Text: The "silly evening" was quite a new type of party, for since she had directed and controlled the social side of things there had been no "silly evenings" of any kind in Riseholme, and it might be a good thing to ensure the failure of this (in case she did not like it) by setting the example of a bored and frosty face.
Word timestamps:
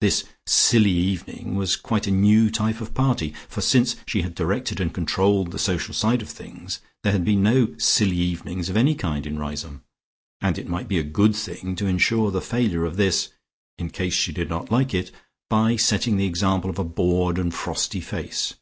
The 0.00 0.14
"silly 0.46 0.92
evening" 0.92 1.56
was 1.56 1.74
quite 1.74 2.06
a 2.06 2.12
new 2.12 2.50
type 2.52 2.80
of 2.80 2.94
party, 2.94 3.34
for 3.48 3.60
since 3.60 3.96
she 4.06 4.22
had 4.22 4.32
directed 4.32 4.78
and 4.78 4.94
controlled 4.94 5.50
the 5.50 5.58
social 5.58 5.92
side 5.92 6.22
of 6.22 6.28
things 6.30 6.78
there 7.02 7.10
had 7.10 7.24
been 7.24 7.42
no 7.42 7.74
"silly 7.78 8.16
evenings" 8.16 8.68
of 8.68 8.76
any 8.76 8.94
kind 8.94 9.26
in 9.26 9.40
Riseholme, 9.40 9.82
and 10.40 10.56
it 10.56 10.68
might 10.68 10.86
be 10.86 11.00
a 11.00 11.02
good 11.02 11.34
thing 11.34 11.74
to 11.74 11.88
ensure 11.88 12.30
the 12.30 12.40
failure 12.40 12.84
of 12.84 12.96
this 12.96 13.30
(in 13.76 13.90
case 13.90 14.14
she 14.14 14.30
did 14.30 14.48
not 14.48 14.70
like 14.70 14.94
it) 14.94 15.10
by 15.50 15.74
setting 15.74 16.16
the 16.16 16.26
example 16.26 16.70
of 16.70 16.78
a 16.78 16.84
bored 16.84 17.36
and 17.36 17.52
frosty 17.52 18.00
face. 18.00 18.54